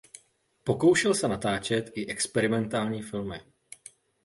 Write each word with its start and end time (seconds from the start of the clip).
Pokoušel 0.63 1.13
se 1.13 1.27
natáčet 1.27 1.91
i 1.93 2.07
experimentální 2.07 3.01
filmy. 3.01 3.41